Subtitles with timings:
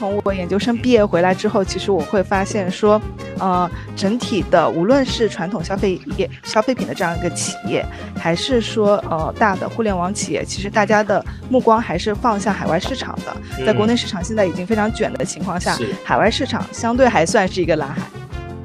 [0.00, 2.98] 从我研究生毕业回来之后，其实我会发现说，
[3.38, 7.84] 呃，整体的无论是传统消费业、消费品的这样一个企业，
[8.16, 13.66] 还是说呃大的互联网企业，其实大家的目光还是放向海外市场的。
[13.66, 18.00] 在国内市场现在已经非常卷的情况下，海外市场相对还算是一个蓝海。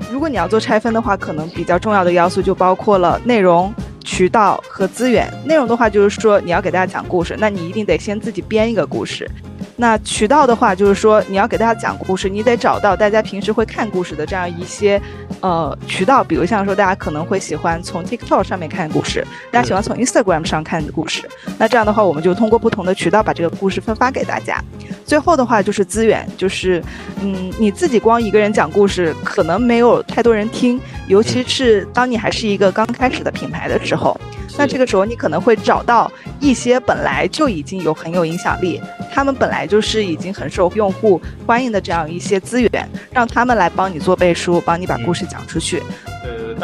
[0.10, 3.74] 如果你要做拆分的话，可能比较重要的要素就包括了内容。
[4.06, 9.30] 渠道和资源，内容的话就是说你要给大家讲故事，那你一定得先自己编一个故事。
[9.78, 15.02] 那渠道的话就是说你要给大家讲故事，你得找到大家平时会看故事的这样一些
[15.42, 21.28] 呃渠道，比如像说大家可能会喜欢从 TikTok 上面看故事，大家喜欢从 Instagram 上看故事。
[21.58, 24.64] 那这样的话，我们就通过不同的渠道把这个故事分发给大家。
[25.06, 26.82] 最后的话就是资源，就是
[27.22, 34.18] 嗯你自己光一个人讲故事可能没有太多人听，尤其是当你还是一个刚开始的品牌的时候。
[34.58, 38.82] 那这个时候，你可能会找到一些本来就已经有很有影响力，
[39.14, 45.84] 他们本来就是已经很受用户欢迎的这样一些资源，让他们来帮你做背书，帮你把故事讲出去。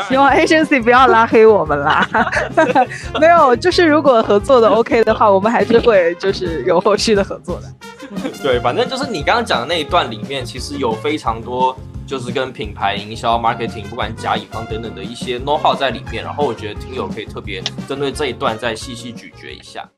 [0.07, 2.07] 希望 agency 不要拉黑我们啦。
[3.19, 7.69] 没有，就是如果合作的 OK 的话，我们还是会就是有后续的合作的。
[8.41, 11.77] 对，反正就是你刚刚讲的那一段里面，其实有非常多。
[12.11, 19.89] 就是跟品牌营销、marketing，不管甲乙方等等的一些 know how 在里面，然后我觉得听友可以特别针对这一段再细细咀嚼一下。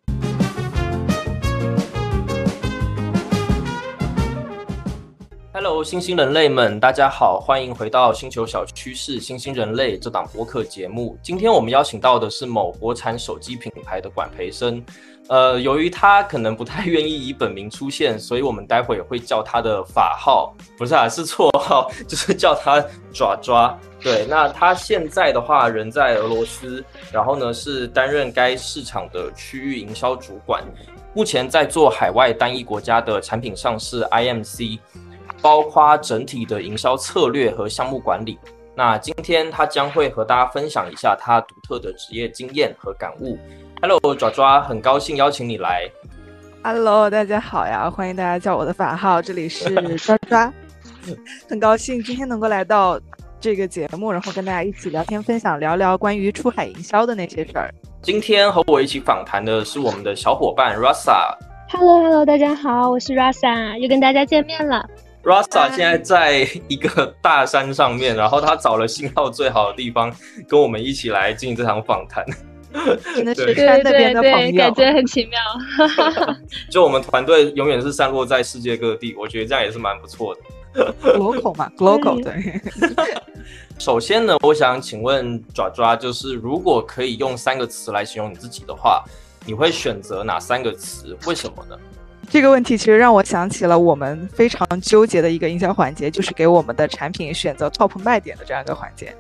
[5.56, 11.16] Hello，星星人类们，大家好，欢迎回到星球小趋势星星人类这档播客节目。
[11.22, 14.84] 今天我们邀请到的是某国产手机品牌的管培生。
[15.28, 23.78] 呃，由于他可能不太愿意以本名出现，所以我们待会也会叫他的法号，不是啊，是绰号， 就是叫他爪爪。
[24.02, 30.64] 对，那他现在的话人在俄罗斯，然后呢是担任该市场的区域营销主管，
[31.14, 34.80] 目前在做海外单一国家的产品上市 IMC，
[35.44, 38.40] 包括整体的营销策略和项目管理。
[38.76, 43.38] 那今天他将会和大家分享一下他独特的职业经验和感悟。
[43.82, 45.88] Hello，爪爪，很高兴邀请你来。
[46.64, 50.52] Hello，大家好呀，欢迎大家叫我的法号，这里是抓抓，
[51.50, 52.98] 很高兴今天能够来到
[53.42, 57.70] 这个节目，然后跟大家一起聊天分享，聊聊关于出海营销的那些事儿。
[58.02, 61.36] 今天和我一起访谈的是我们的小伙伴 Rasa。
[61.70, 64.84] Hello，Hello，大家好，我是 Rasa，又跟大家见面了。
[65.24, 70.14] Rasa 现在在一个大山上面，然后他找了信号最好的地方，
[70.48, 72.26] 跟我们一起来进行这场访谈。
[73.16, 75.40] 真的 是山那边的朋友，感觉很奇妙。
[76.70, 80.42] 就我们团队永远是散落在世界各地，我觉得这样也是蛮不错的。
[81.18, 82.60] Local 嘛， Local 对。
[83.80, 89.04] 首先呢，我想请问爪爪，就是如果可以用三个词来形容你自己的话，
[89.46, 91.16] 你会选择哪三个词？
[91.28, 91.78] 为什么呢？
[92.30, 99.16] 这个问题其实让我想起了我们非常纠结的一个营销环节，就是给我们的产品选择 Top 卖点的这样一个环节。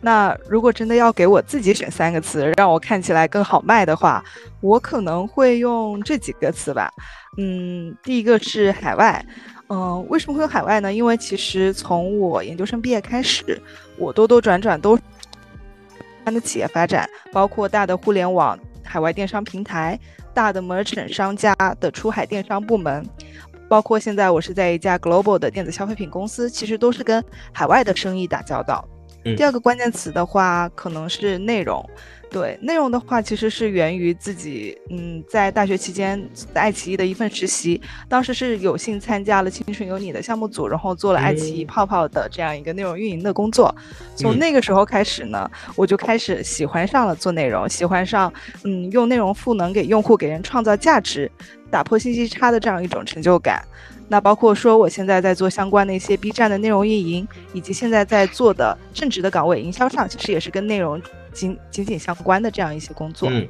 [0.00, 4.24] 那如果真的要给我自己选三个词，让我看起来更好卖的话，
[4.60, 6.90] 我可能会用这几个词吧。
[7.38, 9.24] 嗯，第一个是海外。
[9.68, 10.92] 嗯，为什么会有海外呢？
[10.92, 13.60] 因为其实从我研究生毕业开始，
[13.96, 14.96] 我兜兜转转都
[16.24, 19.98] 的企业发展，包括大的互联网海外电商平台、
[20.36, 23.02] 大的 merchant 商家的出海电商部门，
[23.70, 28.86] 包括现在我是在一家 global 的电子消费品公司，其实都是跟海外的生意打交道。
[29.34, 31.84] 第二个关键词的话，可能是内容。
[32.28, 36.20] 对内容的话，其实是源于自己，嗯，在大学期间
[36.52, 43.74] 在爱奇艺的一份实习，当时是有幸参加了《青春有你》的项目组，然后做了爱奇艺泡泡的这样一个内容运营的工作。
[44.16, 48.30] 从那个时候开始呢，我就开始喜欢上了做内容，喜欢上，
[48.64, 51.30] 嗯，用内容赋能给用户，给人创造价值，
[51.70, 53.64] 打破信息差的这样一种成就感。
[54.08, 61.00] 那包括说，我现在在做相关的一些 B 站的内容运营，以及现在在做的正职的岗位营销上，其实也是跟内容
[61.32, 63.28] 紧紧紧相关的这样一些工作。
[63.30, 63.48] 嗯，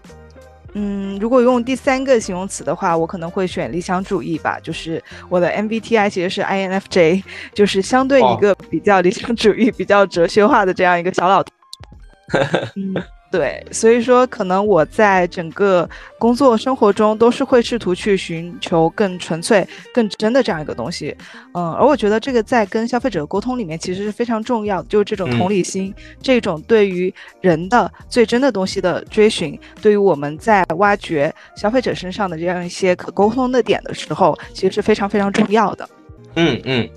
[0.72, 7.22] 嗯，如果用第三个形容词的话，我可能会选理想主义吧，就是我的 MBTI 其实是 INFJ，
[7.52, 11.52] 就是相对一个比较理想主义、比较哲学化的这样一个小老头。
[12.76, 12.94] 嗯。
[13.28, 15.88] 对，所以说可能我在整个
[16.18, 21.14] 工作生活中都是会试图去寻求更纯粹、更真的这样一个东西，
[21.52, 25.92] 嗯，而我觉得这个在跟消费者沟通里面其实是非常重要的，就是这种同理心，
[26.22, 35.88] 这种对于人的最真的东西的追寻，对于我们在挖掘消费者身上的这样一些可沟通的点的时候，其实是非常非常重要的。
[36.36, 36.88] 嗯嗯。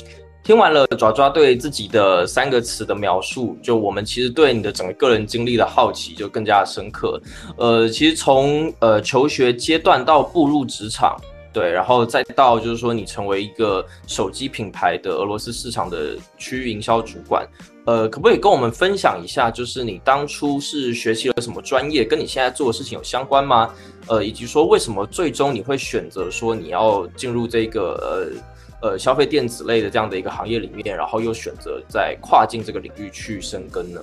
[0.44, 7.22] 听完了爪爪对自己的三个词的描述，就我们其实对你的整个个人经历的好奇就更加深刻。
[7.56, 11.16] 呃，其实从呃求学阶段到步入职场，
[11.54, 17.48] 对，然后再到就是说你成为一个手机品牌的俄罗斯市场的区域营销主管，
[17.86, 23.70] 呃，可不可以跟我们分享一下，就是你当初是学习了什么专业，跟你现在做的事情有相关吗？
[24.08, 28.42] 呃，以及说为什么最终你会选择说你要进入这个呃
[28.82, 34.02] 呃消费电子类的这样的一个行业里面，然后又选择在跨境这个领域去深耕呢？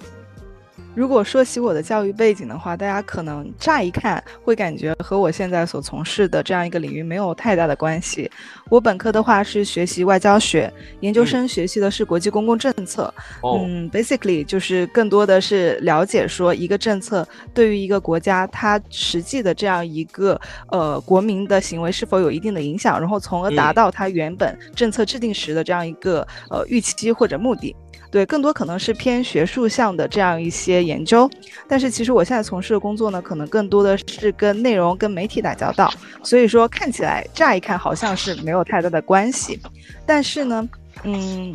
[0.97, 8.31] 如果说起我的教育背景的话，大家可能乍一看会感觉和我现在所从事的这样一个领域没有太大的关系。
[8.71, 13.13] 我本科的话是学习外交学，研究生学习的是国际公共政策。
[13.43, 20.41] 嗯，basically 就是更多的是了解说一个政策对于一个国家它实际的这样一个
[20.71, 27.77] 呃国民的行为是否有一定的影响，然后从而达到它原本政策制定时的这样一个呃预期或者目的。
[28.17, 31.29] 对，更多可能是偏学术向的这样一些研究，
[31.69, 35.93] 但是其实我现在从事的工作呢，可能更多的是跟内容、跟媒体打交道，
[36.23, 39.61] 所以说看起来乍一看好像是没有太大的关系，
[40.07, 40.67] 但是呢，
[41.03, 41.55] 嗯。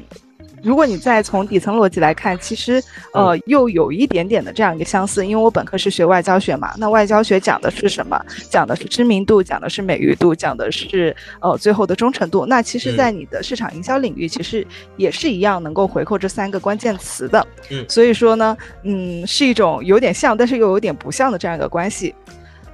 [0.64, 2.82] 如果你再从底层逻辑来看，其实
[3.14, 8.20] 呃又有一点点的这样一个相似，因为我本科是学外交学嘛，那外交学讲的是什么？
[8.50, 12.46] 讲的是知名度，讲的是美誉度，讲的是呃最后的忠诚度。
[12.46, 14.66] 那其实，在你的市场营销领域，其实
[14.98, 17.46] 也是一样能够回扣这三个关键词的。
[17.70, 22.14] 嗯，所以说呢，嗯，是一种有点像，但是又有点不像的这样一个关系。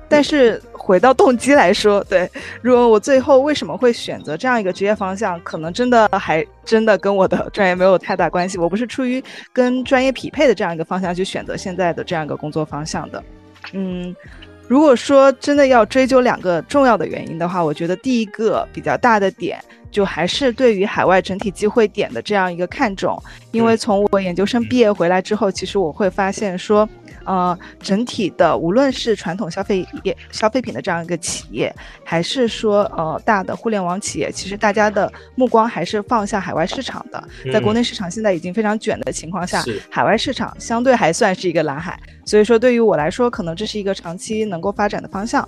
[0.09, 2.29] 但是回到动机来说，对，
[2.61, 8.57] 如果我最后为什么会选择这样一个职业方向，可能真的还真的跟我的专业没有太大关系。
[8.57, 9.21] 我不是出于
[9.51, 13.21] 跟专业匹配的这样一个方向去选择现在的这样一个工作方向的。
[13.73, 14.15] 嗯，
[14.67, 19.59] 如果说真的要追究两个重要的原因的话，我觉得第一个比较大的点
[19.91, 23.21] 就还是对于海外整体机会点的这样一个看重，
[23.51, 26.87] 因为从我研究生毕业回来之后，其实我会发现说。
[27.27, 31.73] 呃，整体的无论是传统消费业、消费品的这样一个企业，
[32.05, 37.21] 还是说呃大的互联网企业，其实大家的目光还是放向海外市场的。
[37.51, 41.99] 在国内市场现在已经非常卷的情况下，海外市场相对还算是一个蓝海。
[42.25, 45.47] 所以说，对于我来说，可能这是一个长期能够发展的方向。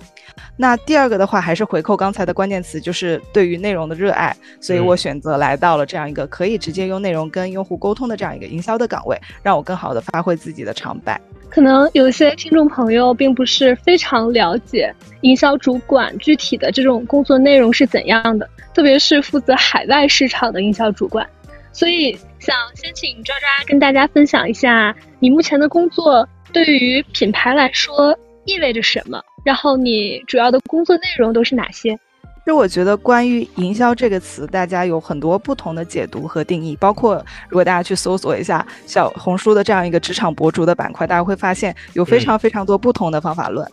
[0.60, 4.36] 那第二个的话，还是回扣刚才的关键词，就是对于内容的热爱。
[4.60, 11.18] 所以我选择来到了这样一个可以直接用内容跟用户沟通的这样一个营销的岗位，让我更好的发挥自己的长板。
[11.48, 21.26] 可能有些听众朋友并不是非常了解营销主管具体的这种工作内容是怎样的，特别是负责海外市场的营销主管。
[21.72, 26.28] 所以想先请抓抓跟大家分享一下你目前的工作。
[26.52, 28.14] 对于品牌来说
[28.44, 29.22] 意味着什么？
[29.44, 31.98] 然后你主要的工作内容都是哪些？
[32.42, 36.74] 其实我觉得，关于营销这个词，大家有很多不同的解读和定义。
[36.80, 37.14] 包括
[37.48, 43.64] 如果大家去搜索一下小红书的这样一个职场博主的板块，大家会发现有非常非常多不同的方法论。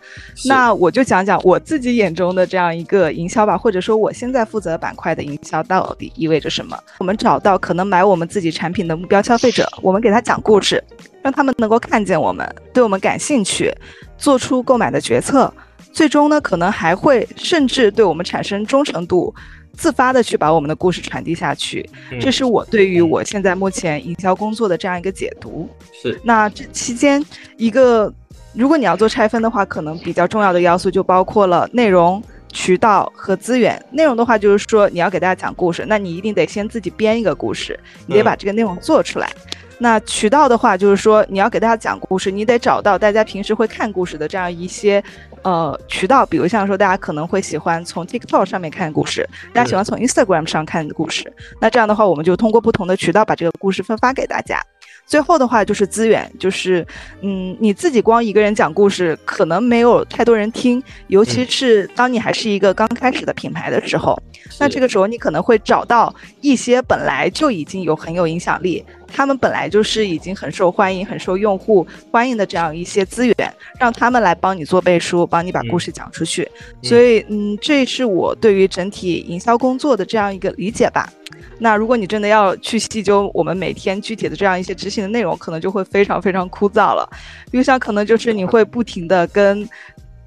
[0.46, 6.78] 那我就讲讲我自己眼中的这样一个营销吧，或者说我现在负责板块的营销到底意味着什么？
[7.00, 10.84] 我们找到可能买我们自己产品的目标消费者，我们给他讲故事，
[11.24, 13.74] 让他们能够看见我们，对我们感兴趣，
[14.18, 15.54] 做出购买的决策。
[15.94, 19.34] 最终呢，可能还会甚至对我们产生忠诚度，
[19.74, 21.90] 自发的去把我们的故事传递下去。
[22.22, 25.68] 这是我对于我现在目前营销工作的这样一个解读。
[26.00, 26.20] 是。
[26.24, 27.24] 那这期间，
[27.56, 28.14] 一个
[28.54, 32.22] 如果你要做拆分的话，可能比较重要的要素就包括了内容、
[32.52, 33.84] 渠道和资源。
[33.90, 39.32] 内容的话，就是说你要给大家讲故事，那你一定得先自己编一个故事，你得把这个内容做出来。
[39.80, 45.04] 那渠道的话，就是说你要给大家讲故事，你得找到大家平时会看故事的这样一些，
[45.44, 46.26] 呃，渠道。
[46.26, 51.32] 比如像说，大家可能会喜欢从 TikTok 上面看故事，大家喜欢从 Instagram 上看故事。
[51.62, 54.60] 那这样的话，我们就通过不同的渠道把这个故事分发给大家。
[55.06, 56.86] 最后的话就是资源，就是，
[57.22, 64.22] 嗯，你自己光一个人讲故事，可能没有太多人听，尤其是当你还是一个刚开始的品牌的时候，
[64.60, 73.36] 那这个时候你可能会找到一些本来就已经有很有影响力，他们本来就是已经很受欢迎、很受用户欢迎的这样一些资源，
[73.80, 76.50] 让他们来帮你做背书，帮你把故事讲出去。
[76.84, 81.12] 所以，嗯，这是我对于整体营销工作的这样一个理解吧。
[81.60, 87.10] 那如果你真的要去细究我们每天具体的这样一些执行的内容，可能就会非常非常枯燥了。
[87.50, 89.68] 比如像可能就是你会不停的跟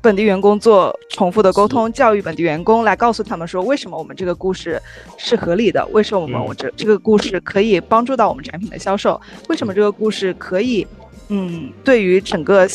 [0.02, 4.80] 本地员工做重复的沟通，教育本地员工，来告诉他们说为什么我们这个故事
[5.18, 10.86] 是合理的，为什么我们我这这个故事可以帮助到我们产品的销售，为什么这个故事可以，
[11.28, 12.66] 嗯，对于整个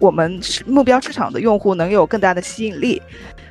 [0.00, 3.00] 我们目标市场的用户能有更大的吸引力。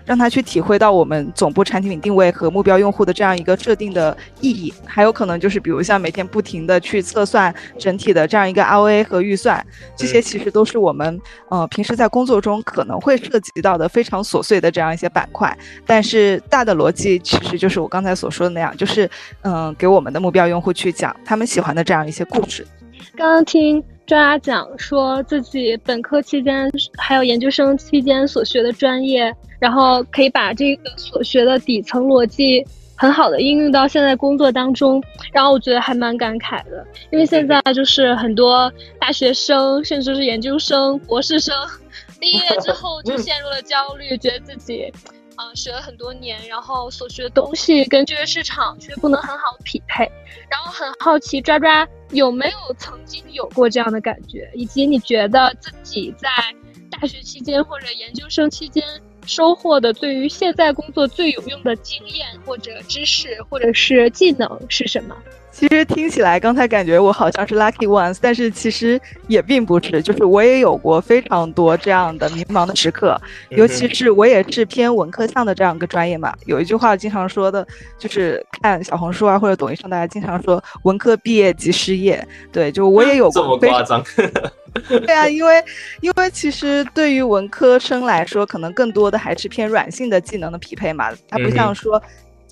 [0.05, 4.73] 让他去体会到我们总部产品定位和目标用户的这样一个设定的意义。
[4.85, 11.19] 还有可能就是，比如像每天不停的去测算整体的这样一个 ROA 和预算，这些其实都是我们
[11.49, 15.57] 呃平时在工作中可能会涉及到的非常琐碎的这样一些板块。
[15.85, 19.09] 但是大的逻辑其实就是我刚才所说的那样，就是
[19.41, 22.65] 嗯，给我们的目标用户去讲他们喜欢的这样一些故事。
[23.15, 23.83] 刚刚听。
[24.05, 41.55] 专家讲说自己本科期间还有研究生期间所学的专业，然后可以把这个所学的底层逻辑很好的应用到现在工作当中，然后我觉得还蛮感慨的，因为现在就是很多大学生甚至是研究生、博士生
[42.19, 44.91] 毕业之后就陷入了焦虑，觉得自己。
[45.37, 50.03] 嗯，学了很多年，然后所学的东西跟就业市场却不能很好匹配，
[50.49, 56.29] 然后很好奇抓抓有没有曾经有过这样的感觉，以及你觉得自己在
[56.91, 58.83] 大学期间或者研究生期间
[59.25, 65.15] 收获的对于现在工作最有用的经验或者知识或者是技能是什么？
[65.51, 73.15] 其实听起来，刚才感觉我好像是 lucky ones，但是其实也并不是，就是我也有过非常多这样的迷茫的时刻，
[73.49, 76.33] 尤其是我也是偏文科向的这样一个专业嘛。
[76.47, 77.65] 有一句话经常说的，
[77.99, 82.27] 就是看小红书啊或者抖音上，大家经常说文科毕业即失业。
[82.51, 83.43] 对，就我也有过。
[83.43, 84.03] 这么夸张？
[84.87, 85.63] 对啊，因为
[86.01, 92.01] 因为其实对于文科生来说，可能更多的还是偏软性的技能的匹配嘛，它不像说。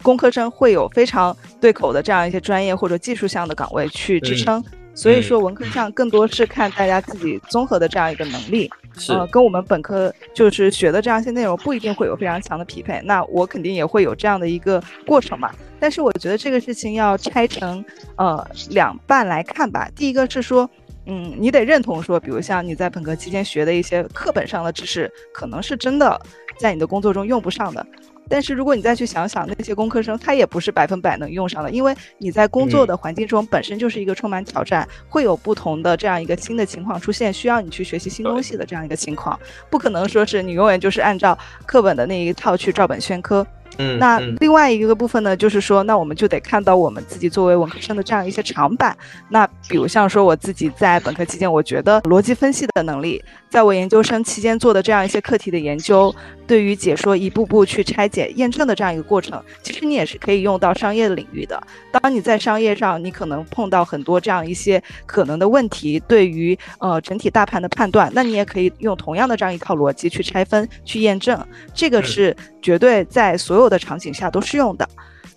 [0.03, 4.59] 工科生会有非常对口的这样一些专业或者技术项的岗位去支撑，
[4.95, 8.67] 所以说文科上更多是看大家自己综合的这样一个能力，
[9.09, 12.99] 呃，跟我们本科就是学的这样一些内容不一定会有非常强的匹配。
[13.03, 15.51] 那我肯定也会有这样的一个过程嘛。
[15.79, 17.85] 但是我觉得这个事情要拆成
[18.15, 19.87] 呃两半来看吧。
[19.95, 20.67] 第一个是说，
[21.05, 26.19] 嗯，你得认同说，比如像你在本科期间学的一些课本上的知识，可能是真的
[26.57, 27.85] 在你的工作中用不上的。
[28.29, 39.37] 但是如果你再去想想那些工科生，他也不是百分百能用上的，因为你在工作的环境中本身就是一个充满挑战，会有不同的这样一个新的情况出现，需要你去学习新东西的这样一个情况，
[39.69, 43.45] 不可能说是你永远就是按照课本的那一套去照本宣科。
[43.77, 48.95] 嗯，那另外一个部分呢，就是说，那我们就得看到我们自己作为文科生的这样一些长板。
[49.29, 56.13] 那比如像说我自己在本科期间，我觉得逻辑分析的能力，在我研究生期间做的这样一些课题的研究，
[56.51, 61.61] 对于解说一步步去拆解、验证的这样一个过程，其实你也是可以用到商业领域的。
[61.93, 71.39] 当你在商业上，你可能碰到很多这样一些可能的问题，对于呃整体大盘的判断，那你也可以用同样的这样一套逻辑去拆分、去验证。
[71.73, 73.37] 这个是绝对在。
[73.37, 74.87] 所有的场景下都适用的。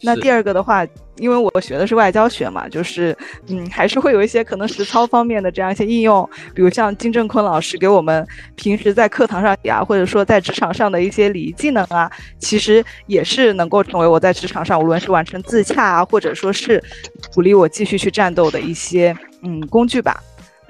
[0.02, 0.86] 那第二个的话，
[1.18, 3.16] 因为我学的是外交学嘛，就是
[3.48, 16.82] 嗯，还是会有一些可能实操方面的这样一些应用，比如像金正坤老师给我们平时在课堂上呀，或者说在职场上的一些礼仪技能啊，其实也是能够成为我在职场上无论是完成自洽啊，或者说是
[17.32, 20.20] 鼓励我继续去战斗的一些嗯工具吧。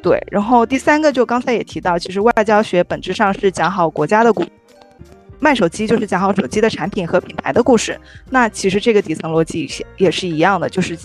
[0.02, 4.44] 对，然后第三个就刚才也提到，其实外交学本质上是讲好国家的故。
[5.44, 10.96] 卖手机就是讲好手机的产品和品牌的故事，那其实这个底层逻辑也是一样的，就是，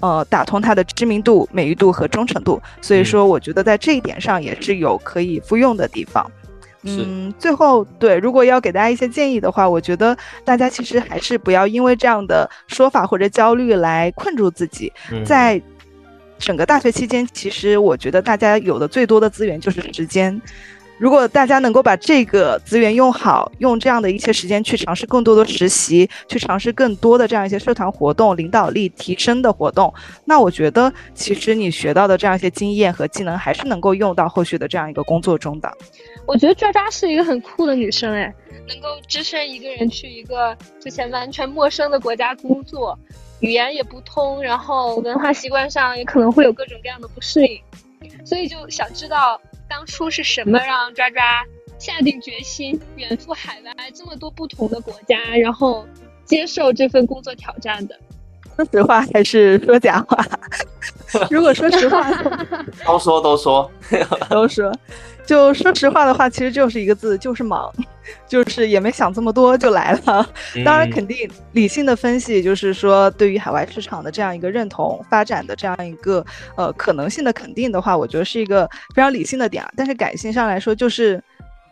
[0.00, 2.60] 呃，打通它的知名度、美誉度和忠诚度。
[2.82, 6.30] 所以说，我觉得在这一点上也是有可以复用的地方。
[6.82, 14.92] 嗯，最后对，如果要给大家一些建议的话，我觉得大家其实还是不要因为这样的说法或者焦虑来困住自己。
[15.24, 15.58] 在
[16.38, 20.38] 整个大学期间，其实我觉得大家有的最多的资源就是时间。
[20.98, 29.92] 如果大家能够把这个资源用好，用这样的一些时间去尝试更多的实习，去尝试更多的这样一些社团活动、领导力提升的活动，
[30.24, 35.70] 那我觉得其实你学到的这样一些经验和技能，还是能够用到后续的这样一个工作中的。
[36.26, 38.34] 我觉得渣渣是一个很酷的女生，哎，
[38.66, 42.98] 能够只身一个人去一个之前完全陌生的国家工作，
[43.40, 47.60] 语言也不通，然后文化习惯上也可能会有各种各样的不适应，
[48.24, 49.38] 所以就想知道。
[49.68, 51.22] 当初是什么让抓抓
[51.78, 55.86] 下定决心远赴海外这么多不同的国家，然后
[56.24, 57.98] 接受这份工作挑战的？
[58.56, 60.24] 说实话还是说假话？
[61.30, 62.10] 如果说实话，
[62.86, 63.70] 都说都说
[64.30, 64.72] 都说。
[65.26, 67.70] 就说实话的话，其实就是一个字，就是忙，
[68.28, 70.26] 就是也没想这么多就来了。
[70.64, 79.64] 当然，肯定理性的分析，就是说对于海外市场的这样一个认同、发展的这样一个呃可能性的肯定的话，我觉得是一个非常理性的点。
[79.76, 81.20] 但是感性上来说，就是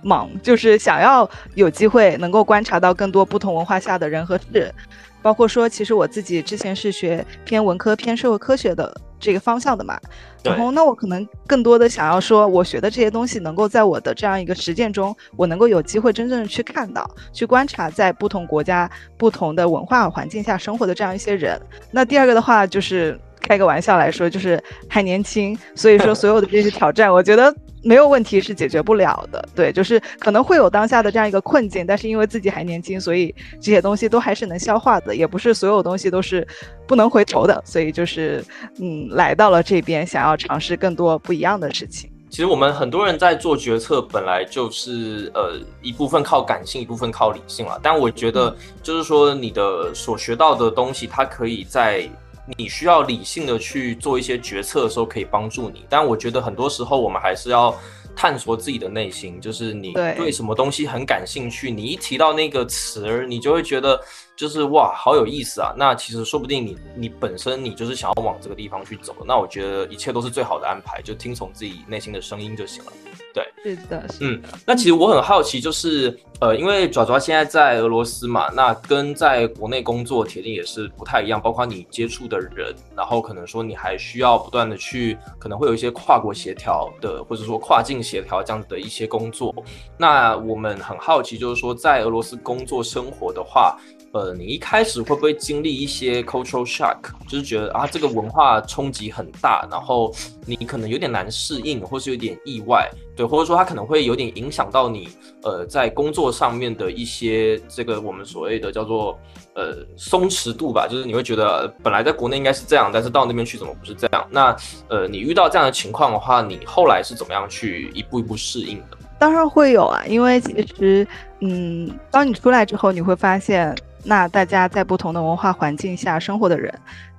[0.03, 4.75] 忙，就是想要有机会能够观察到更多不同文化下的人和事，
[5.23, 8.93] 包括说，其实我自己之前是学偏文科、偏社会科学的。
[9.25, 9.99] 这个方向的嘛。
[10.43, 21.59] 然后，那我可能更多的想要说，我学的这些东西能够在我的这样一个实践中，我能够有机会真正的去看到、去观察，在不同国家、不同的文化环境下生活的这样一些人。
[21.91, 27.55] 那第二个的话，就是开个玩笑来说，就是还年轻，所以说 所有的这些挑战，我觉得。
[27.85, 36.47] 没有问题是解决不了的，对，就是可能会有当下的这样一个困境，但是因为自己还年轻，所以这些东西都还是能消化的，也不是所有东西都是
[36.87, 38.43] 不能回头的，所以就是
[38.81, 42.11] 嗯，来到了这边，想要尝试更多不一样的事情。
[42.31, 47.79] 其实我们很多人在做决策，本来就是呃一部分靠感性，一部分靠理性了。
[47.83, 52.09] 但我觉得就是说你的所学到的东西，它可以在。
[52.57, 55.85] 你需要理性的去做一些决策的时候，可以帮助你。
[55.89, 57.75] 但我觉得很多时候，我们还是要
[58.15, 64.01] 探索自己的内心，就是你对什么东西很感兴趣，你一提到那个词儿，你就会觉得
[64.37, 65.73] 就是哇，好有意思啊。
[65.77, 69.15] 那其实说不定你你本身你就是想要往这个地方去走。
[69.27, 72.93] 那我觉得一切都是最好的安排，就听从自己内心的声音就行了。
[73.33, 89.53] 对，是的，嗯，那其实我很好奇，就是呃，因为爪爪现在在俄罗斯嘛，那跟在国内工作铁定也是不太一样，包括你接触的人，然后可能说你还需要不断的去，可能会有一些跨国协调的，或者说跨境协调这样子的一些工作。
[89.99, 93.77] 那我们很好奇，就是说在俄罗斯工作生活的话。
[94.15, 100.15] 呃，你一开始会不会经历一些 cultural shock，就是觉得啊，这个文化冲击很大，然后
[100.47, 105.09] 你可能有点难适应，或是有点意外，对，或者说它可能会有点影响到你，
[105.43, 109.19] 呃，在工作上面的一些这个我们所谓的叫做
[109.57, 114.25] 呃松弛度吧，就是你会觉得本来在国内应该是这样，但是到那边去怎么不是这样？
[114.31, 114.57] 那
[114.89, 118.97] 呃，你遇到这样的情况的话，你后来是怎么样去一步一步适应的？
[119.19, 121.05] 当然会有啊，因为其实，
[121.41, 123.75] 嗯，当你出来之后，你会发现。
[124.05, 126.73] 那大家在不同的文化环境下生活的人，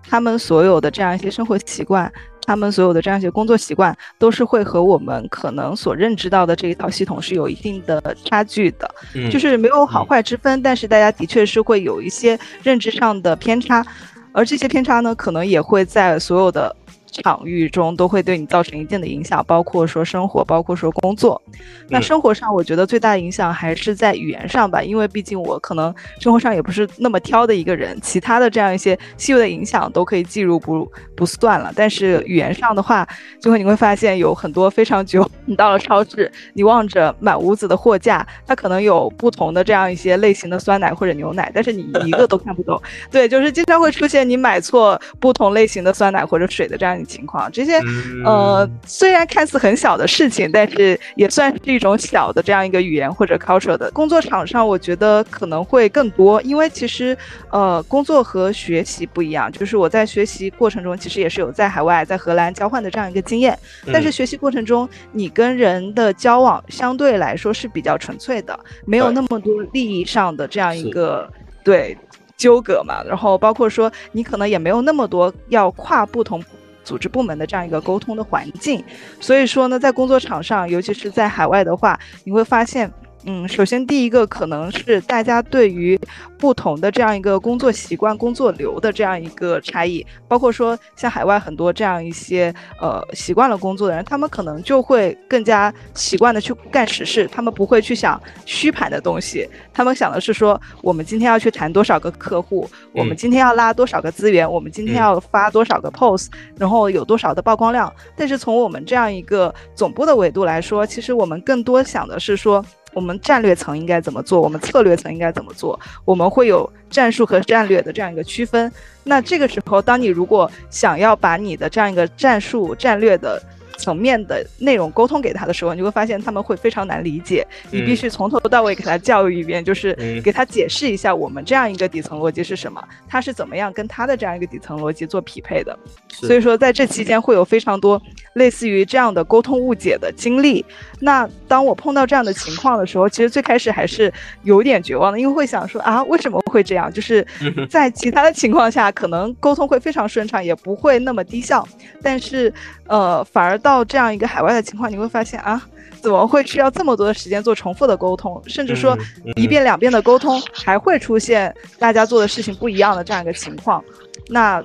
[0.07, 2.11] 他们所有的这样一些生活习惯，
[2.45, 8.89] 他们所有的这样一些工作习惯，都是会和我们可能所认知到的这一套系统是有一定的差距的，
[9.31, 13.85] 就是没有好坏之分，但是大家的确是会有一些认知上的偏差，
[14.31, 16.75] 而这些偏差呢，可能也会在所有的。
[17.21, 21.41] 场域中都会对你造成一定的影响，包括说生活，包括说工作。
[21.89, 31.71] 那生活上，我觉得最大的影响还是在语言上吧，因为毕竟我可能生活上也不是那么挑的一个人，其他的这样一些细微的影响都可以计入不不算了。
[31.75, 33.07] 但是语言上的话，
[33.39, 35.29] 就会你会发现有很多非常久。
[35.45, 42.81] 你到了超市，你望着满屋子的货架，它可能有不同的这样一些类型的酸奶或者牛奶，但是你一个都看不懂。
[43.11, 47.04] 对，就是经常会出现你买错不同类型的酸奶或者水的这样。
[47.05, 47.79] 情况这些，
[48.25, 57.17] 呃，虽然看似很小的事情，但是也算是一种小的这样一个语言或者 culture 的工作场上，我觉得可能会更多，因为其实，
[57.51, 63.57] 呃，工作和学习不一样，就是我在学习过程中其实也是有在海外在荷兰交换的这样一个经验，
[63.93, 71.29] 但是学习过程中你跟人的交往相对来说是比较纯粹的，没有那么多利益上的这样一个
[71.63, 71.97] 对
[72.37, 76.43] 纠葛嘛，然后包括说你可能也没有那么多要跨不同。
[76.85, 78.81] 组织部门的这样一个沟通的环境，
[79.19, 82.89] 所以说呢，在工作场上，尤其是在海外的话，你会发现。
[83.27, 85.99] 嗯，首先第一个可能是大家对于
[86.37, 106.27] 不同的这样一个工作习惯、工作流的这样一个差异，包括说像海外很多这样一些呃习惯了工作的人，他们可能就会更加习惯的去干实事，他们不会去想虚盘的东西，他们想的是说我们今天要去谈多少个客户，我们今天要拉多少个资源，我们今天要发多少个 post，
[106.59, 107.91] 然后有多少的曝光量。
[108.15, 112.63] 但是从我们这样一个总部的维度来说，其实我们更多想的是说。
[112.95, 114.41] 我们战略层应该怎么做？
[114.41, 115.79] 我们策略层应该怎么做？
[116.05, 118.71] 我们会有战术和战略的这样一个区分。
[119.03, 123.39] 那这个时候，当你如果想要把你的这样一个战术战略的。
[123.77, 127.45] 层面的内容沟通给他的时候，你会发现他们会非常难理解。
[127.69, 135.77] 你必须从头到尾给他教育一遍，就是给他解释一下我们这样一个底层逻辑是什么，他是怎么样跟他的这样一个底层逻辑做匹配的。
[136.07, 138.01] 所以说，在这期间会有非常多
[138.35, 140.63] 类似于这样的沟通误解的经历。
[141.01, 144.11] 那当我碰到这样的情况的时候，其实最开始还是
[144.43, 146.91] 有点绝望的，因为会想说啊，为什么会这样？
[146.93, 147.25] 就是
[147.69, 151.67] 在其他的情况下，可能沟通会非常顺畅，也不会那么低效，
[152.01, 152.53] 但是
[152.87, 153.55] 呃，反而。
[153.65, 155.59] 到这样一个海外的情况，你会发现啊，
[155.99, 158.95] 怎么会需要这么多的时间做重复的沟通，甚至说
[159.37, 163.83] 一遍两遍的沟通，还会出现大家做的事情不一样的这样一个情况。
[164.27, 164.63] 那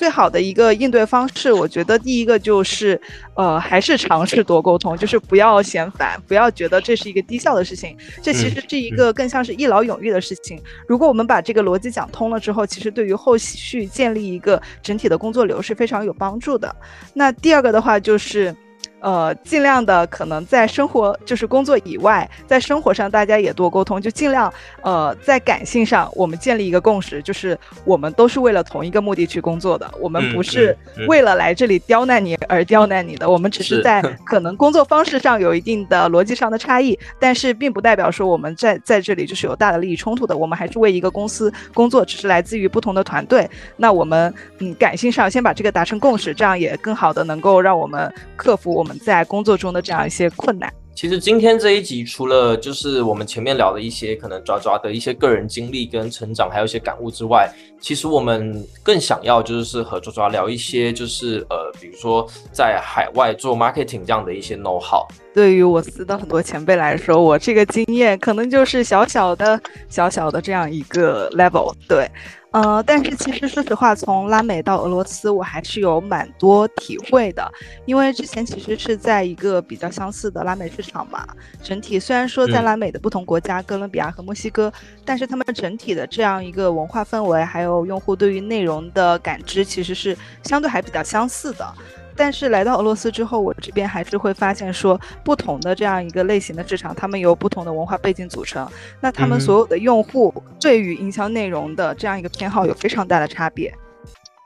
[0.00, 2.98] 最好的一个应对方式，我觉得第一个就是，
[3.34, 10.58] 呃，还是尝试多沟通，就是不要嫌烦，不要觉得这是一个低效的事情，这其实是一个更像是一劳永逸的事情。
[10.88, 16.74] 如果我们把这个逻辑讲通了之后，其实对于后续建立一个整体的工作流是非常有帮助的。
[17.12, 18.56] 那第二个的话就是。
[19.00, 30.76] 呃，尽量的可能在生活就是工作以外，在生活上大家也多沟通，就尽量呃在感性上我们建立一个共识，就是我们都是为了同一个目的去工作的，我们不是
[31.08, 43.48] 为了来这里刁难你而刁难你的，我们只是在 可能工作方式上有一定的逻辑上的差异，但是并不代表说我们在在这里就是有大的利益冲突的，我们还是为一个公司工作，只是来自于不同的团队。
[43.78, 48.89] 那我们嗯感性上先把这个达成共识，这样也更好的能够让我们克服我们。
[48.98, 50.72] 在工作中的这样一些困难。
[50.92, 57.48] 其实今天这一集，除了就是我们前面聊的一些可能抓抓的一些个人经历跟成长，还有一些感悟之外，
[57.80, 65.06] 其实我们更想要就是和抓抓聊一些，就是呃，比如说在海外做 marketing 这样的一些 know how。
[65.32, 71.72] 对于我司的很多前辈来说，我这个经验可能就是小小的、小小的这样一个 level。
[71.88, 72.10] 对。
[72.52, 77.48] 呃，但是其实说实话，从拉美到俄罗斯，我还是有蛮多体会的。
[77.86, 81.24] 因为之前其实是在一个比较相似的拉美市场嘛，
[81.62, 84.72] 整体虽然说在拉美的不同国家，哥伦比亚和墨西哥，
[85.04, 91.74] 但是他们整体的这样一个文化氛围，还有用户对于内容的感知，其实是相对还比较相似的。
[92.16, 98.68] 但是来到俄罗斯之后，我这边还是会发现说，不同的这样一个类型的市场，他们由不同的文化背景组成，
[99.00, 103.72] 那他们所有的用户对于营销内容的这样一个偏好有非常大的差别，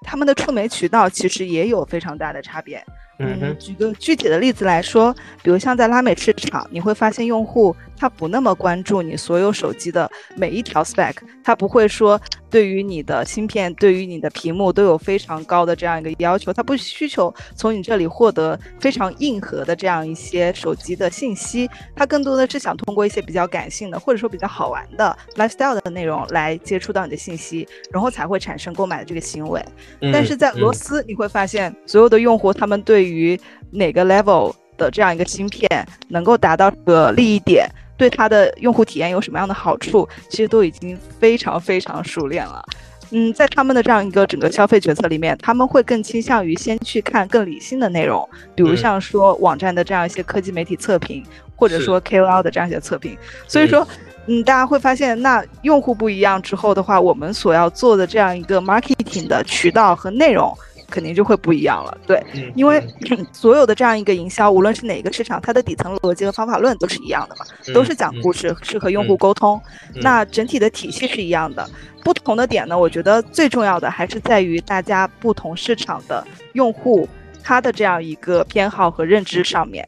[0.02, 2.84] 他们的触媒渠道其实也有非常大的差别。
[3.18, 7.74] 嗯，举个具体的例子来说，比如像在拉美市场，你会发现用户。
[7.96, 29.64] 他不那么关注你所有手机的每一条 spec，他不会说对于你的芯片、对于你的屏幕都有非常高的这样一个要求，他不需求从你这里获得非常硬核的这样一些手机的信息，他更多的是想通过一些比较感性的或者说比较好玩的 lifestyle 的内容来接触到你的信息，然后才会产生购买的这个行为。
[30.12, 33.38] 但是在俄罗斯，你会发现所有的用户他们对于
[33.70, 35.68] 哪个 level 的这样一个芯片
[36.08, 37.68] 能够达到个利益点。
[37.96, 42.62] 对它的用户体验有什么样的好处，其实都已经非常非常熟练了。
[43.10, 53.16] 嗯，在他们的这样一个整个消费决策里面，他们会更倾向于先去看更理性的内容，比如像说网站的这样一些科技媒体测评，或者说 KOL 的这样一些测评。
[53.46, 53.86] 所以说，
[54.26, 60.52] 嗯，大家会发现，那用户不一样之后的话，我们所要做的这样一个 marketing 的渠道和内容。
[60.90, 62.22] 肯定就会不一样了，对，
[62.54, 62.82] 因为
[63.32, 69.60] 所有的这样一个营销，无论是哪个市场，它的底层逻辑和方法论都是一样的嘛，都是讲故事，是和用户沟通，
[70.00, 71.68] 那整体的体系是一样的。
[72.02, 77.08] 不同的点呢，我觉得最重要的还是在于大家不同市场的用户
[77.42, 79.86] 他的这样一个偏好和认知上面。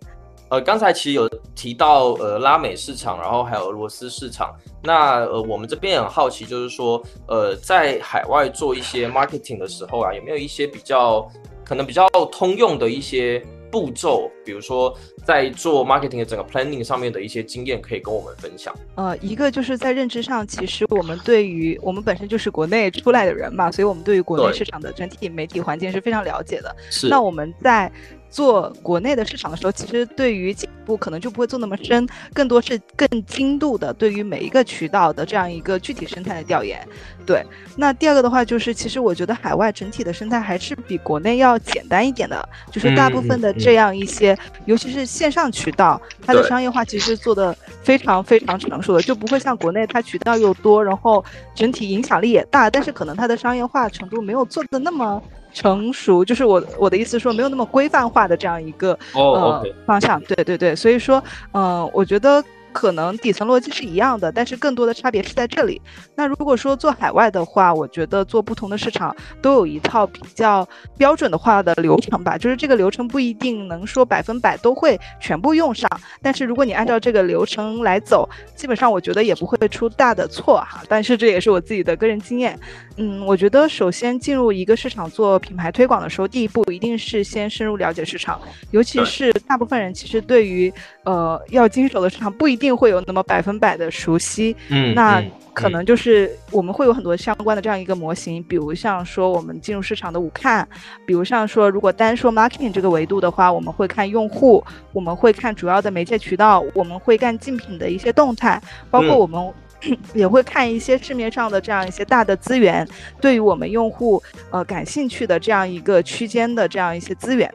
[0.49, 4.55] 呃，刚才其实有提到呃拉美市场，然后还有俄罗斯市场。
[4.83, 11.29] 那呃，我们这边很好奇，就是说，呃，在海外做一些 marketing 的时候啊，有没有一些比较
[11.65, 14.31] 可能比较通用的一些步骤？
[14.45, 18.75] 比如说，在做 marketing 的整个 planning 上面的一些经验，可以跟我们分享。
[18.95, 26.75] 呃，一个就是在认知上，其实我们对于我们本身就是国内出来的人嘛，所以我们对于国内市场的整体媒体环境是非常了解的。
[26.91, 27.09] 是。
[27.09, 27.91] 那我们在
[28.29, 36.87] 做国内的市场的时候，其实对于进步可能就不会做那么深，更多是更精度的对于每一个渠道的这样一个具体生态的调研。
[37.27, 37.45] 对，
[37.77, 55.21] 那第二个的话就是，其实我觉得海外整体的生态还是比国内要简单一点的，就是大部分的这样一些，尤其是线上渠道，它的商业化其实做的非常非常成熟的，就不会像国内它渠道又多，然后整体影响力也大，但是可能它的商业化程度没有做的那么。
[55.53, 62.45] 成熟就是我我的意思说没有那么规范化的这样一个呃方向，对对对，所以说嗯，我觉得。
[62.77, 65.81] 可能底层逻辑是一样的，但是更多的差别是在这里。
[66.15, 75.89] 那如果说做海外的话，我觉得做不同的市场都有一套比较标准的话的流程吧，就是这个流程不一定能说百分百都会全部用上，
[76.21, 80.83] 但是如果你按照这个流程来走，基本上我觉得也不会出大的错哈。
[80.87, 82.61] 但是这也是我自己的个人经验。
[82.99, 88.39] 嗯，我觉得首先进入一个市场做品牌推广的时候，第一步一定是先深入了解市场，
[88.71, 90.71] 尤其是大部分人其实对于
[91.05, 92.66] 呃要经手的市场不一定。
[92.67, 95.23] 定会有那么百分百的熟悉，嗯，那
[95.55, 100.67] 可能就是我们会有很多相关的这样一个模型，比如像说我们进入市场的五看，
[101.07, 109.53] 比如像说如果单说 marketing 这个维度的话，我们会看用户，我们会看主要的媒介渠道，我们会干竞品的一些动态，包括我们
[110.13, 112.87] 也会看一些市面上的这样一些大的资源，
[113.21, 117.49] 对于我们用户呃感兴趣的这样一个区间的这样一些资源。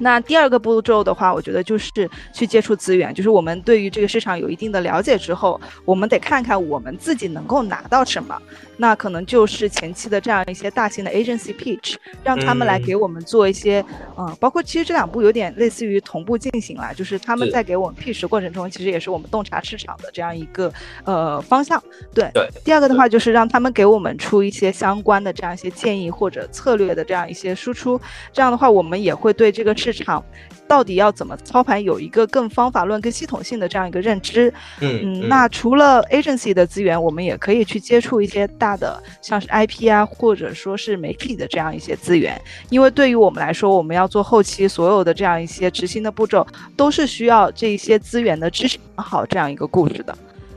[0.00, 8.36] 那第二个步骤的话，我觉得就是去接触资源，就是我们对于这个市场有一定的了解之后，我们得看看我们自己能够拿到什么。
[8.78, 13.84] 那可能就是前期的这样一些大型的 agency pitch，让他们来给我们做一些，
[14.16, 20.72] 嗯，包括其实这两步有点类似于同步进行啦，就是他们在给我们 pitch 过程中，其实也是我们洞察市场的这样一个
[21.04, 21.82] 呃方向。
[22.14, 22.48] 对对。
[22.64, 28.00] 第二个的话就是让他们给我们出一些相关的这样一些建议或者策略的这样一些输出，
[28.32, 30.24] 这样的话我们也会对这个市场。
[30.68, 34.48] 到底要怎么操盘，有一个更方法论、更系统性的这样一个认知。
[34.80, 42.40] 嗯嗯，那除了 agency 的资源，我们也可以去接触一些大的，像是 IP 啊，或者说是媒体的这样一些资源。
[42.68, 50.16] 因为对于我们来说，我们要做后期所有的这样一些执行的步骤，都是需要这一些资源的支持好这样一个故事的。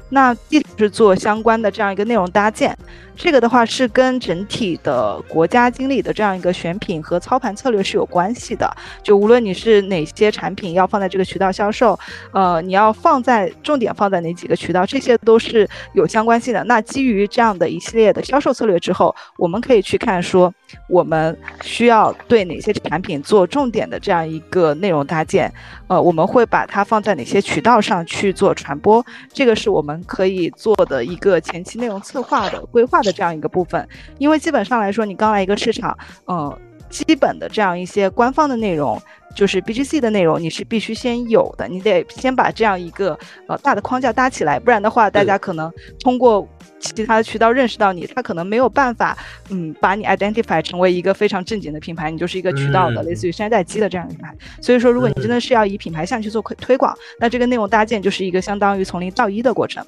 [0.10, 2.78] 那第是做相关的这样一个内容搭建，
[3.16, 8.70] 这个的话是跟整体的国家经理的这样一个选品和操盘策略是有关系的。
[9.02, 11.98] 就无论你是哪些产品要放在这个渠道销售，
[12.32, 16.64] 呃，你要放在重点放在哪几个渠道，这些都是有相关性的。
[16.66, 20.54] 那基于这样的一系列的销售策略之后，我们可以去看说
[20.90, 25.52] 我们需要对哪些产品做重点的这样一个内容搭建，
[25.88, 29.94] 呃，我们会把它放在哪些渠道上去做传播，这个是我们。
[30.06, 33.88] 可以做的一个前期内容策划的规划的这样一个部分，
[34.18, 36.58] 因为基本上来说，你刚来一个市场，嗯，
[36.90, 39.02] 基本的这样一些官方的内容，
[39.36, 46.48] 就是 BGC 的内容，你是必须先有的，你得先把这样一个呃大的框架搭起来，不然的话，大家可能通过。
[46.84, 49.18] 其他的渠道认识到你，他可能没有办法，
[49.50, 54.36] 嗯，把你 identify 成为一个非常正经的品牌，你就是一个渠道的，类似于山寨机的这样的品牌。
[54.62, 59.86] 所以说，如果你真的是要以品牌向去做推推广，那这个内容搭建就是一个相当于从零到一的过程。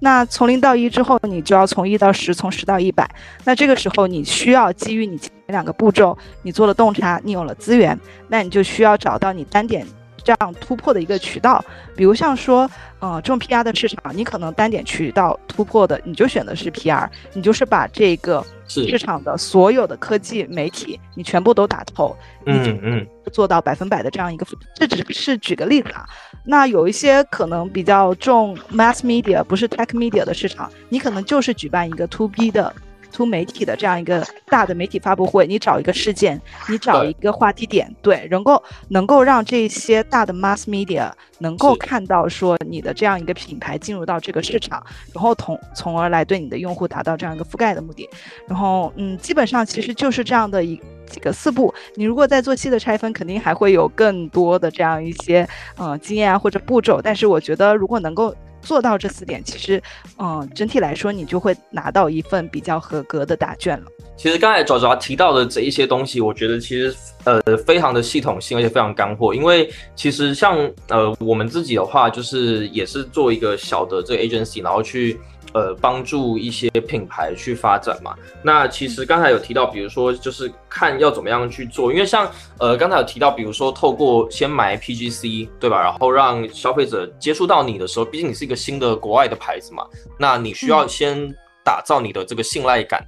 [0.00, 3.08] 那从零到一之后，你就要从一到十，从十到一百。
[3.44, 9.86] 那这个时候，你需要基于你前两个步骤，你做了洞察，你有了资源，那你就需要找到你单点。
[10.28, 11.64] 这样突破的一个渠道，
[11.96, 22.14] 比如像说，呃，这种 PR 的市场，你可能单点渠道突破的，你就选的是 PR，你就是把这个市场的所有的科技媒体，你全部都打透，
[22.44, 26.06] 嗯嗯，做到百分百的这样一个，这只是举个例子啊。
[26.44, 32.70] 那有一些可能比较重 mass media，不是 tech media 的市场，你可能就是举办一个 to B 的。
[33.10, 48.08] 出媒体的这样一个大的媒体发布会，你找一个事件，你找一个话题点，对，能够能够让这些大的 mass media 能够看到说你的这样一个品牌进入到这个市场，然后同从而来对你的用户达到这样一个覆盖的目的。
[48.46, 51.72] 然后，嗯，基本上其实就是这样的一几个四步。
[51.94, 57.00] 你如果在做细的拆分，肯定还会有更多的这样一些呃经验啊或者步骤。
[57.02, 58.34] 但是我觉得如果能够。
[58.62, 59.82] 做到这四点，其实，
[60.18, 63.86] 嗯，整体来说，你就会拿到一份比较合格的答卷了。
[64.16, 66.94] 其实刚才爪爪提到的这一些东西，我觉得其实
[67.24, 69.34] 呃非常的系统性，而且非常干货。
[69.34, 75.18] 因为其实像呃我们自己的话，就是也是做一个小的这个 agency，然后去。
[75.54, 78.14] 呃，帮助一些品牌去发展嘛。
[78.42, 89.86] 那其实刚才有提到，比如说就是看要怎么样去做，因为像呃刚才有提到，比如说透过先买 PGC 对吧，然后让消费者接触到你的时候，毕竟你是一个新的国外的牌子嘛，
[90.18, 91.34] 那你需要先
[91.64, 93.02] 打造你的这个信赖感。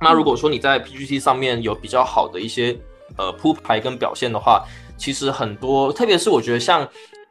[0.00, 2.76] 那如果说你在 PGC 上面有比较好的一些
[3.16, 4.64] 呃铺排跟表现的话，
[4.96, 6.88] 其实很多，特别是我觉得像。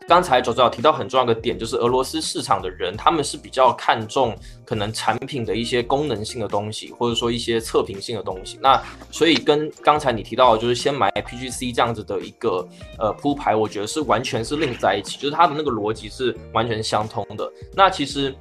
[0.08, 8.60] 刚才左左提到很重要的点，就是俄罗斯市场的人，他们是比较看重可能产品的一些功能性的东西，或者说一些测评性的东西。
[8.62, 12.68] 那所以跟刚才你提到的，就是先买 PGC 这样子的一个
[13.00, 17.52] 呃铺排，我觉得是完全是另在一起，就是它的那个逻辑是完全相通的。
[17.74, 18.36] 那其实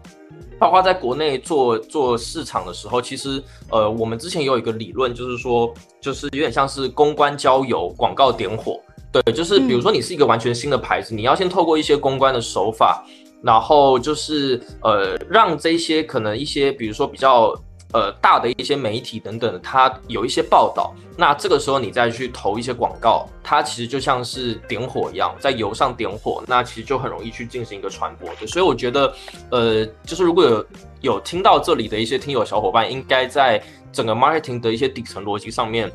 [0.58, 8.78] 包括在国内做做市场的时候，其实呃我们之前有一个理论，就是说就是有点像是公关交友，广告点火。
[9.14, 13.04] 对，就是比如说你是一个完全新的牌子，你要先透过一些公关的手法，
[13.44, 17.54] 然后就是呃让这些可能一些比如说比较
[17.92, 28.48] 呃大的一些媒体等等，它有一些报道，那这个时候你再去投一些广告，它其实就像是点火一样，在油上点火，那其实就很容易去进行一个传播的。
[28.48, 29.14] 所以我觉得
[29.52, 30.66] 呃就是如果有
[31.02, 35.88] 有听到这里的一些听友小伙伴，应该在整个 marketing 的一些底层逻辑上面。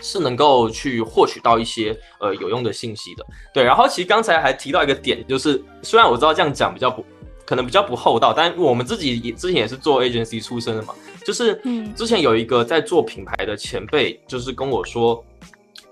[0.00, 3.62] 是能够去获取到一些呃有用的信息的，对。
[3.64, 7.04] 然后其实刚才还提到一个点，就是虽然我知道这样讲比较不
[7.44, 11.60] 可能比较不厚道，但我们自己也之前也是做 agency 出身的嘛，就是
[11.94, 15.24] 之前有一个在做品牌的前辈，就是跟我说，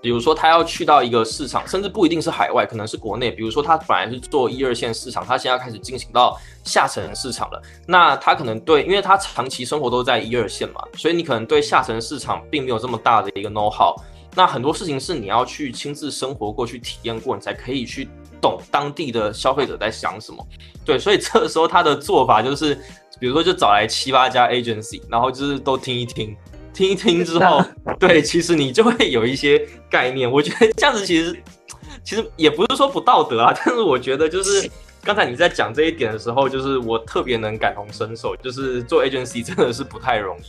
[0.05, 3.31] 比如说他要去到一个市场，甚至不一定是海外，可能是国内。
[3.31, 7.59] 比如说他本来是做一二线市场，他现在开始进行到下沉市场了。
[7.87, 13.95] 那他可能对，因为他长期生活都在一二线嘛，所以你可能对下沉市场并没有这么大的一个 know how。
[14.35, 18.07] 那很多事情是你要去亲自生活过去体验过，你才可以去
[18.39, 20.45] 懂当地的消费者在想什么。
[20.85, 22.75] 对，所以这个时候他的做法就是，
[23.19, 26.37] 比如说就找来七八家 agency，然后就是都听一听。
[26.75, 27.63] 听一听之后，
[27.97, 30.29] 对，其实你就会有一些概念。
[30.29, 31.35] 我觉得这样子其实
[32.03, 34.69] 其实也不是说不道德啊， 但是我觉得就是
[35.03, 38.35] 刚才你在讲这一点的时候，就是我特别能感同身受。
[38.35, 40.43] 就是做 agency 真的是不太容易。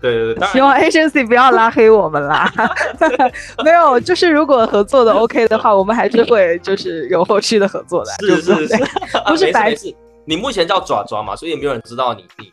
[0.00, 2.52] 对对对，希望 agency 不要拉黑我们啦。
[3.64, 8.10] 没有，就是如果合作的 OK 的话，我们还是会就是有后续的合作的。
[8.18, 8.76] 是是是，
[9.28, 9.94] 不是白事。
[10.24, 12.52] 你目前叫爪爪嘛，所以也没有人知道你你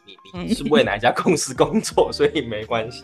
[0.53, 3.03] 是为哪一家公司工作，所以没关系。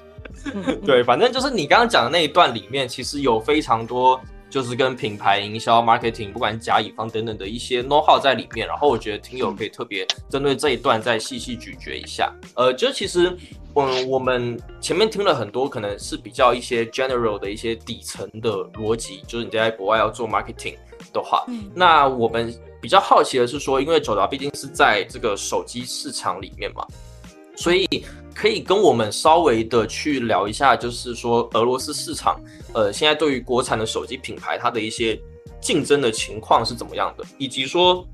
[0.85, 8.67] 对，反正就是你刚刚讲的那一段里面，其实有非常多就是跟品牌营销、marketing，不管甲乙方等等的一些 know how 在里面。
[8.67, 12.33] 然后我觉得听友可以特别针对这一段再细细咀嚼一下。
[12.55, 13.35] 呃，就其实，
[13.75, 20.75] 嗯，我们前面听了很多，可能是比较一些 general 的一些底层的逻辑，就是你在国外要做 marketing
[21.13, 22.53] 的话，那我们。
[22.81, 26.85] 比较好奇的是说，因为九达毕竟是在这个手机市场里面嘛，
[27.55, 27.87] 所以
[28.33, 32.39] 可以跟我们稍微的去聊一下，就是说俄罗斯市场，
[32.73, 35.19] 呃，现在对于国产的手机品牌它的一些
[35.61, 38.05] 竞争的情况是怎么样的，以及说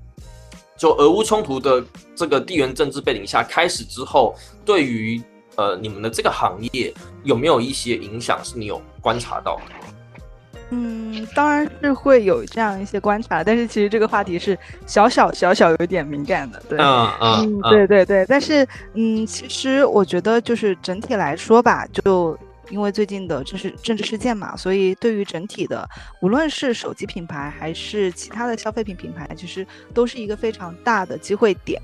[0.78, 1.84] 就俄乌冲突的
[2.16, 5.22] 这个地缘政治背景下开始之后，对于
[5.56, 9.64] 呃你们的这个行业有没有一些影响是你有观察到的？
[10.74, 22.38] 嗯，当然是会有这样一些观察，但是其实这个话题是小小小小有点敏感的，对，嗯嗯，对对对，但是嗯，其实我觉得就是整体来说吧，就
[22.70, 25.86] 因为最近的就是政治事件嘛，所以对于整体的，
[26.22, 31.82] 无论是手机品牌还是其他的消费品品牌，其实都是一个非常大的机会点。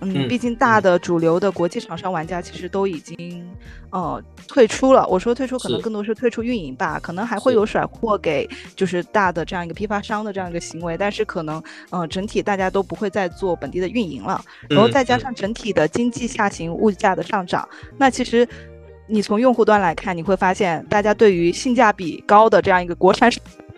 [0.00, 3.46] 嗯，毕竟大的主流的国际厂商玩家其实都已经，
[3.90, 5.06] 呃，退出了。
[5.06, 14.42] 我说退出可能更多是退出运营吧，可能还会有甩货给就是大的这样一个批发商的这样一个行为，但是可能，呃，整体大家都不会再做本地的运营了。
[14.68, 18.48] 然后再加上整体的经济下行、物价的上涨，那其实
[19.06, 23.30] 你从用户端来看，你会发现大家对于性价比高的这样一个国产。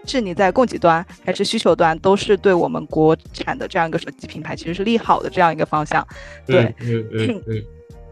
[0.07, 6.07] 是你在供给端还是需求端，都是对我们国产的这样一个手机品牌其实是利好的这样一个方向，
[6.47, 6.65] 对。
[6.81, 7.65] 嗯嗯嗯。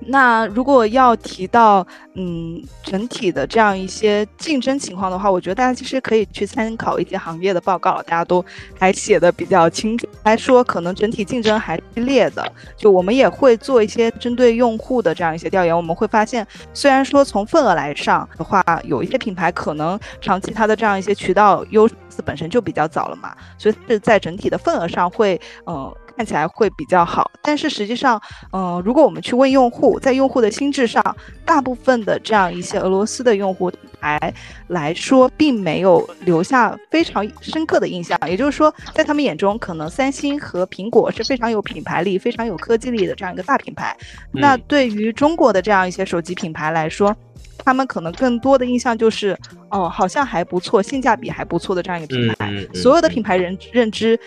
[0.06, 8.44] 那如果要提到嗯整体的这样一些竞争情况的话，我觉得大家其实可以去参考一些行业的报告，大家都
[8.78, 12.50] 还写的比较清楚，来说可能整体竞争还是激烈的。
[12.76, 25.94] 就我们也会做一些针对用户的这样一些调研，我们会发现，虽然说从份额来上的话，有一些品牌可能长期它的这样一些渠道优势本身就比较早了嘛，所以是在整体的份额上会嗯。
[26.20, 28.20] 看起来会比较好，但是实际上，
[28.52, 31.02] 嗯，如果我们去问用户，在用户的心智上，
[31.46, 34.34] 大部分的这样一些俄罗斯的用户来
[34.66, 38.18] 来说，并没有留下非常深刻的印象。
[38.28, 43.96] 也就是说，在他们眼中，可能三星和苹果是非常有品牌力、非常有科技力的这样一个大品牌。
[44.30, 47.16] 那对于中国的这样一些手机品牌来说，
[47.64, 49.36] 他们可能更多的印象就是，
[49.70, 52.52] 哦，好像还不错，性价比还不错的这样一个品牌。
[52.74, 54.18] 所有的品牌人认知。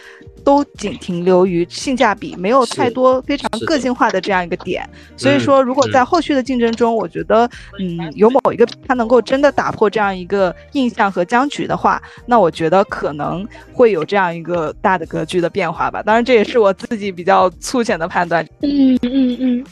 [0.43, 4.85] 都仅停留于性价比，没有太多非常个性化的这样一个点。
[5.15, 16.03] 所以说，如果在后续的竞争中，我觉得，嗯，有某一个它能够真的打破这样一个印象和僵局的话，那我觉得可能会有这样一个大的格局的变化吧。
[16.03, 18.45] 当然，这也是我自己比较粗浅的判断。
[18.63, 19.65] 嗯嗯嗯，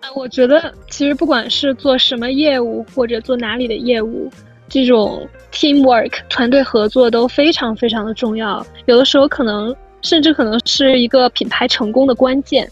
[0.00, 4.30] 啊，我觉得其实不管是做什么业务或者做哪里的业务，
[4.68, 8.64] 这种 teamwork 团队合作都非常非常的重要。
[8.86, 9.74] 有的时候可能。
[10.00, 12.70] 甚至可能是一个品牌成功的关键。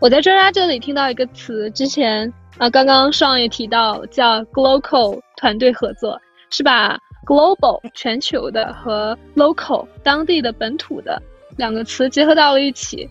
[0.00, 11.22] 我在专家这里听到一个词，之前啊，刚刚上也提到，叫 global 团队合作，是把 global 全球的和 local 当地的本土的
[11.56, 13.08] 两个词结合到了一起。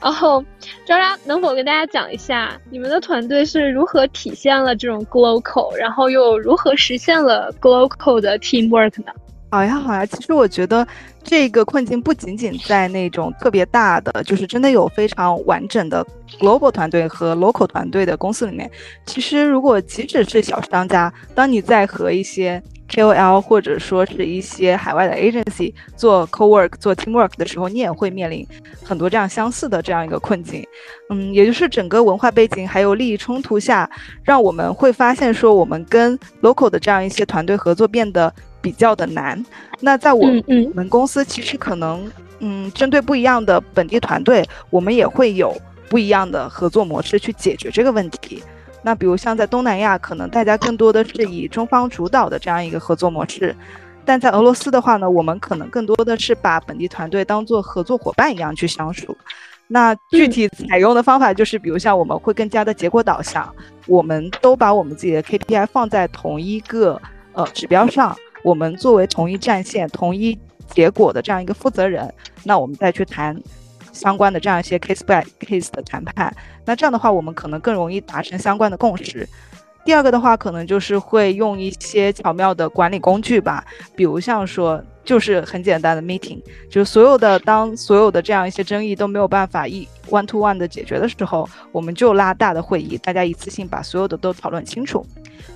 [0.00, 0.42] 然后，
[0.86, 9.12] 专家能否跟大家讲一下，你们的团队是如何体现了这种 global，然后又如何实现了 global 的 teamwork 呢？
[9.50, 10.04] 好呀，好呀。
[10.06, 10.86] 其实我觉得
[11.24, 16.06] 这个困境不仅仅在那种特别大的，就是真的有非常完整的
[16.38, 18.70] global 团队和 local 团队的公司里面。
[19.06, 28.46] 其实，如果即使是小商家，当你在和一些 KOL 或者说是一些海外的 agency 做 co-work、做 teamwork 的时候，你也会面临
[28.82, 30.66] 很多这样相似的这样一个困境。
[31.10, 33.88] 嗯，也就是整个文化背景还有利益冲突下，
[34.22, 39.44] 让我们会发现说，我们跟 local 的这样一些团队合作变得比较的难。
[39.80, 40.26] 那在我
[40.74, 45.56] 们公司，其实可能，嗯，针对不一样的本地团队，我们也会有
[45.88, 48.42] 不一样的合作模式去解决这个问题。
[48.82, 53.54] 那比如像在东南亚，可能大家更多的是以中方主导的这样一个合作模式，
[54.04, 59.16] 但在俄罗斯的话呢，我们可能更多的是把本地团队当做合作伙伴一样去相处。
[59.66, 63.54] 那具体采用的方法就是，比如像我们会更加的结果导向，
[63.86, 66.98] 我们都把我们自己的 KPI 放在同一个
[67.32, 72.10] 呃指标上，我们作为同一战线、同一结果的这样一个负责人，
[72.44, 73.38] 那我们再去谈
[73.98, 76.34] 相关的这样一些 case by case 的谈判。
[76.64, 79.28] 那这样的话，我们可能更容易达成相关的共识。
[79.84, 83.64] 第二个的话，可能就是会用一些巧妙的管理工具吧，
[83.96, 84.82] 比如像说。
[85.08, 86.38] 就是很简单的 meeting，
[86.68, 95.06] 就是所有的当所有的这样一些争议都没有办法一 one to one 的解决的时候，我们就拉大的会议，大家一次性把所有的都讨论清楚。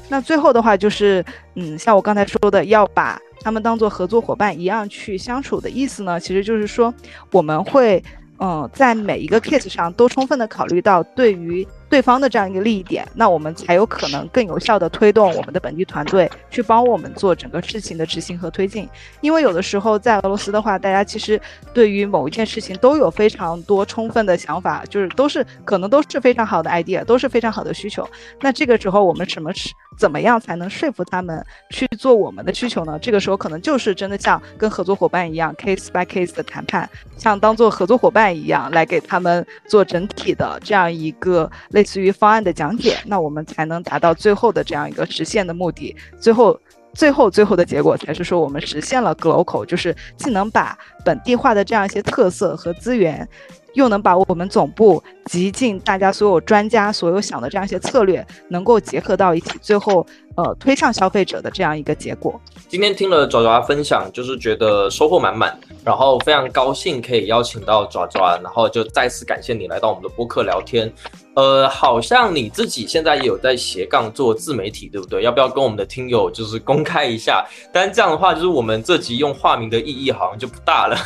[0.09, 1.23] 那最后的话就是，
[1.57, 6.95] 嗯，像我刚才说的，要把他们当做合作伙伴一样去相处的意思呢，其实就是说
[7.31, 8.03] 我们会，
[8.43, 11.67] 嗯，在每一个 case 上都充分的考虑到对于。
[11.93, 18.89] 对方的这样一个利益点，那我们才有可能更有效的推动我们的本地团队去帮我们做整个事情的执行和推进。
[19.21, 21.39] 因为有的时候在俄罗斯的话，大家其实
[21.75, 28.09] 对于某一件事情都有非常多充分的想法，就是都是可能都是非常好的 idea，都是非常好的需求。
[28.41, 29.53] 那这个时候我们什么
[29.99, 32.99] 怎么样才能说服他们去做我们的需求呢？
[32.99, 36.89] 这个时候可能就是真的像跟合作伙伴一样，case by case 的谈判，
[37.19, 41.83] 像当做合作伙伴一样来给他们做整体的这样一个类。
[41.83, 45.97] 类似于方案的讲解， 那我们才能达到最后的这样一个实现的目的。
[46.21, 46.57] 最后，
[46.95, 53.29] 最后，最后的结果才是说我们实现了 global，就是既能把本地化的这样一些特色和资源，
[53.75, 60.07] 又能把我们总部集进大家所有专家所有想的这样一些策略，能够结合到一起，最后。
[60.37, 62.41] 呃，推上消费者的这样一个结果。
[62.69, 70.91] 今天听了爪爪分享，就是觉得收获满满，然后非常高兴可以邀请到爪爪，然后就再次感谢你来到我们的播客聊天。
[71.35, 75.23] 呃，好像你自己现在也有在斜杠做自媒体，对不对？
[75.23, 77.45] 要不要跟我们的听友就是公开一下？
[77.73, 80.97] 但这样的话，就是我们这集用化名的意义好像就不大了。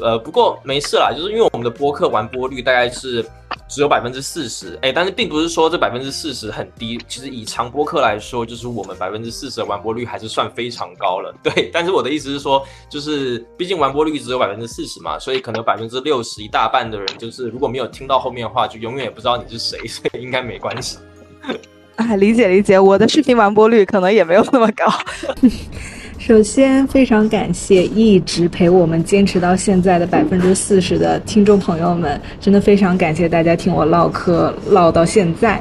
[0.00, 3.24] 呃，不过没事啦，就是因为我们的播客完播率大概是。
[3.70, 7.00] 只有百分之四十，哎，但是并不是说这百分之四十很低。
[7.06, 11.32] 其实以长播客来说，就是我们百分之四十的完播率还是算非常高了。
[11.40, 20.98] 对，但是我的意思是说，就是毕竟完播率只有百分之四十嘛，所以可能百分之六十一大半的人，就是如果没有听到后面的话，就永远也不知道你是谁，所以应该没关系。
[21.94, 24.84] 哎， 理解理解，我的视频完播率可能也没有那么高。
[26.20, 35.58] 首先，非常感谢一直陪我们坚持到现在的百分之四十的听众朋友们，真的非常感谢大家听我唠嗑唠到现在。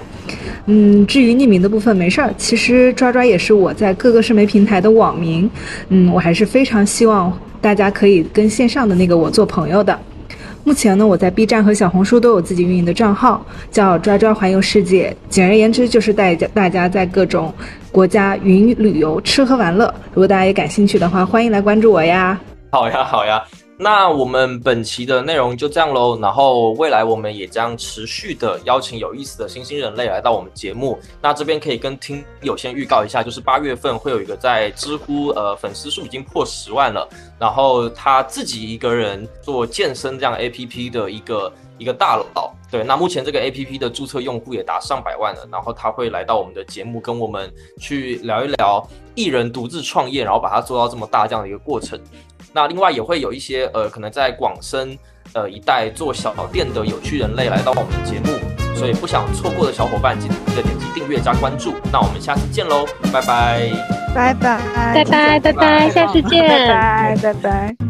[0.66, 5.50] 嗯，至于匿名的部分没事儿，其实抓抓也是我在各个社媒平台的网名。
[5.88, 9.98] 嗯，我还是非常希望大家可以跟线上的那个我做朋友的。
[10.64, 15.16] 目前呢，我在 B 站和小红书都有自己运营的账号，叫“抓抓环游世界”。
[15.30, 17.54] 简而言之，就是带大家在各种
[17.92, 19.94] 国家云旅游、吃喝玩乐。
[20.14, 22.40] 如果大家也感兴趣的话，欢迎来关注我呀！
[22.72, 23.42] 好呀，好呀。
[23.82, 31.00] 那我们本期的内容就这样喽，然后未来我们也将持续的邀请有意思的新兴人类来到我们节目。
[31.22, 37.08] 那这边可以跟听友先预告一下，就是八月份会有一个在知乎呃粉丝数已经破十万了，
[37.40, 42.54] 然后他自己一个人做健身这样 A P P 的一个一个大佬。
[42.70, 47.50] 对，那目前这个 A P P 的注册用户也达上百万了，然后他会来到我们的节目，跟我们
[47.80, 51.98] 去聊一聊艺人独自创业，然后把它做到这么大这样的一个过程。
[52.54, 54.98] 那另外也会有一些呃，可能在广深
[55.34, 58.38] 呃一带做小店的有趣人类来到我们的节目，
[58.76, 61.74] 所以不想错过的小伙伴记得点击订阅加关注。
[61.92, 63.70] 那我们下次见喽，拜拜，
[64.16, 64.60] 拜拜，
[64.94, 67.89] 拜拜，拜拜，下次见，拜拜，拜拜。